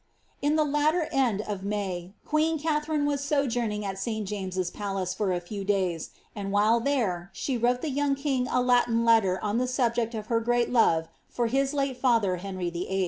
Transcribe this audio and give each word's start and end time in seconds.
In 0.41 0.55
the 0.55 0.63
latter 0.63 1.07
end 1.11 1.41
of 1.41 1.61
May, 1.61 2.13
queen 2.25 2.57
Katharine 2.57 3.05
was 3.05 3.23
sojourning 3.23 3.85
at 3.85 3.99
St 3.99 4.27
Jameses 4.27 4.71
Palace 4.71 5.13
for 5.13 5.31
a 5.31 5.39
few 5.39 5.63
days, 5.63 6.09
and, 6.35 6.51
while 6.51 6.79
there, 6.79 7.29
she 7.33 7.55
wrote 7.55 7.83
the 7.83 7.91
young 7.91 8.15
king 8.15 8.47
a 8.47 8.61
Latin 8.63 9.05
letter 9.05 9.39
on 9.43 9.59
the 9.59 9.67
subject 9.67 10.15
of 10.15 10.25
her 10.25 10.39
great 10.39 10.71
love 10.71 11.07
for 11.29 11.45
his 11.45 11.71
late 11.71 11.97
father 11.97 12.37
Henry 12.37 12.71
Viil. 12.71 12.99